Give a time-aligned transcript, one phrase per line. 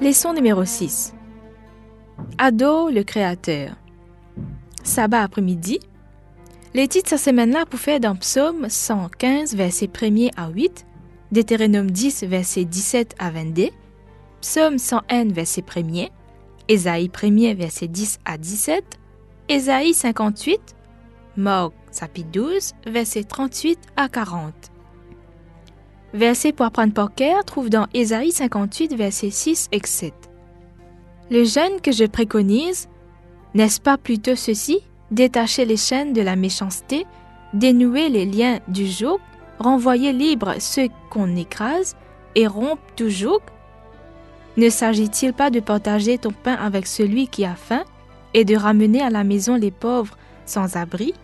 [0.00, 1.12] Leçon numéro 6.
[2.38, 3.70] Adore le Créateur.
[4.84, 5.80] Sabbat après-midi.
[6.72, 10.86] Les titres cette semaine-là pour faire dans Psaume 115, verset 1er à 8,
[11.32, 13.70] Deutéronome 10, verset 17 à 22,
[14.40, 16.10] Psaume 101, verset 1er,
[16.68, 18.84] Ésaïe 1er, verset 10 à 17,
[19.48, 20.60] Ésaïe 58,
[21.36, 24.54] Morgue, chapitre 12, verset 38 à 40.
[26.18, 30.12] Verset pour apprendre par cœur trouve dans Ésaïe 58, verset 6 et 7.
[31.30, 32.88] Le jeûne que je préconise,
[33.54, 34.80] n'est-ce pas plutôt ceci
[35.12, 37.06] Détacher les chaînes de la méchanceté,
[37.54, 39.20] dénouer les liens du joug,
[39.60, 41.94] renvoyer libre ceux qu'on écrase
[42.34, 43.38] et rompre tout joug?
[44.56, 47.84] Ne s'agit-il pas de partager ton pain avec celui qui a faim
[48.34, 51.14] et de ramener à la maison les pauvres sans abri?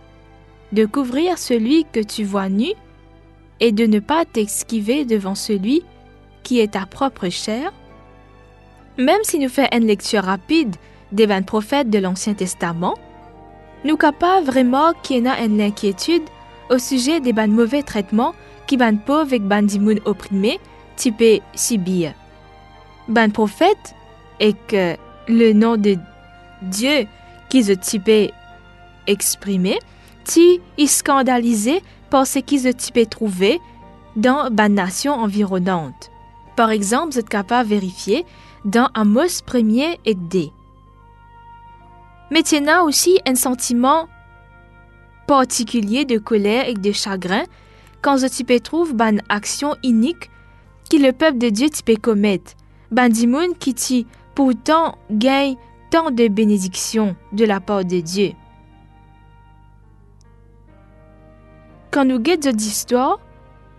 [0.70, 2.68] De couvrir celui que tu vois nu
[3.60, 5.82] et de ne pas t'esquiver devant celui
[6.42, 7.72] qui est ta propre chair
[8.98, 10.76] Même si nous faisons une lecture rapide
[11.12, 12.94] des vingt prophètes de l'Ancien Testament,
[13.84, 16.22] nous capables vraiment qu'il y ait une inquiétude
[16.70, 18.34] au sujet des ban mauvais traitements
[18.66, 20.58] qui ban pauvres avec ban dimoun opprimés,
[20.96, 22.14] typé Sibir.
[23.08, 23.94] Ban prophète
[24.40, 24.96] et que
[25.28, 25.96] le nom de
[26.62, 27.06] Dieu
[27.48, 28.32] qu'ils ont typé
[29.06, 29.78] exprimé,
[30.24, 31.82] ti y scandalisé
[32.14, 33.60] par ce ont typé trouvé
[34.14, 36.12] dans ban nation environnante.
[36.54, 38.24] Par exemple, vous êtes capable de vérifier
[38.64, 40.52] dans Amos 1er et D.
[42.30, 44.06] Mais il y a aussi un sentiment
[45.26, 47.42] particulier de colère et de chagrin
[48.00, 50.30] quand ce type trouve ban action unique
[50.88, 52.52] qui le peuple de Dieu type commettre,
[52.92, 54.06] ban dimoun qui ti
[54.36, 55.56] pourtant gagne
[55.90, 58.34] tant de bénédictions de la part de Dieu.
[61.94, 63.20] Quand nous guettons d'histoire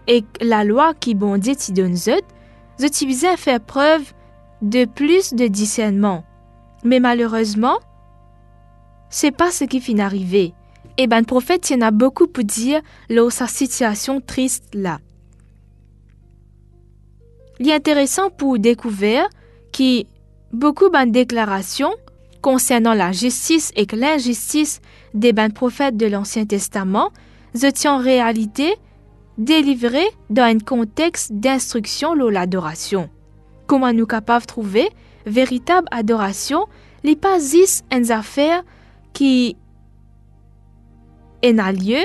[0.08, 2.14] et la loi qui bon Dieu t'y donne zot,
[2.80, 4.14] zot à faire preuve
[4.62, 6.24] de plus de discernement.
[6.86, 7.78] Mais malheureusement,
[9.10, 10.54] c'est pas ce qui finit arrivé.
[10.98, 15.00] Et ben, le prophète, y en a beaucoup pour dire là sa situation triste là.
[17.60, 19.28] Il est intéressant pour découvrir
[19.74, 20.04] que
[20.54, 21.94] beaucoup de déclarations
[22.42, 24.80] concernant la justice et l'injustice
[25.14, 27.12] des ben prophètes de l'Ancien Testament
[27.64, 28.76] étaient en réalité
[29.38, 33.10] délivrées dans un contexte d'instruction lors l'adoration.
[33.68, 34.90] Comment nous capables de trouver
[35.26, 36.66] véritable adoration,
[37.04, 37.38] les pas
[37.92, 38.64] une affaire
[39.14, 39.58] qui
[41.44, 42.04] a lieu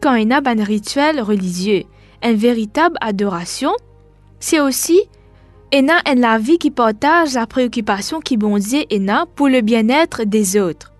[0.00, 1.84] quand il y a un rituel religieux,
[2.22, 3.72] une véritable adoration,
[4.38, 5.00] c'est aussi
[5.74, 10.92] en la vie qui partage la préoccupation qui bondit a pour le bien-être des autres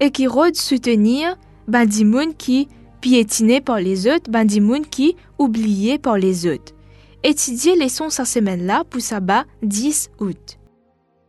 [0.00, 1.36] et qui rôde soutenir
[1.68, 2.68] bandimoun qui
[3.04, 6.72] piétiné par les autres, bandimoun qui oublié par les autres.
[7.22, 10.58] Étudier les sons cette semaine-là pour sabbat 10 août.